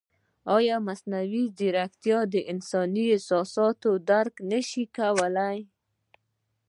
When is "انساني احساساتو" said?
2.51-3.89